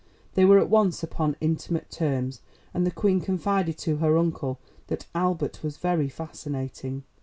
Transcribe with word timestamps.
They 0.33 0.45
were 0.45 0.57
at 0.57 0.67
once 0.67 1.03
upon 1.03 1.35
intimate 1.39 1.91
terms, 1.91 2.41
and 2.73 2.87
the 2.87 2.91
Queen 2.91 3.21
confided 3.21 3.77
to 3.77 3.97
her 3.97 4.17
uncle 4.17 4.57
that 4.87 5.05
"Albert 5.13 5.61
was 5.61 5.77
very 5.77 6.09
fascinating." 6.09 7.03